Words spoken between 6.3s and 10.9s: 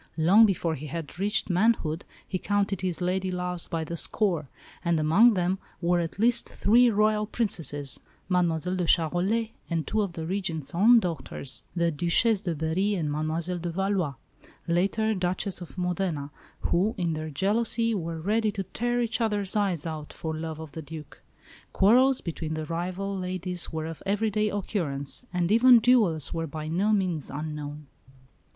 three Royal Princesses, Mademoiselle de Charolais, and two of the Regent's